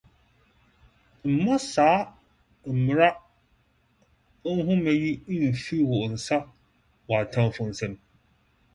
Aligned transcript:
Mma 1.31 1.57
saa 1.71 1.99
mmara 2.75 3.09
nhoma 4.55 4.91
yi 5.01 5.11
mmfi 5.39 5.75
wo 5.89 5.97
nsa 6.13 6.37
wɔ 7.07 7.13
atamfo 7.23 7.61
nsam. 7.71 7.93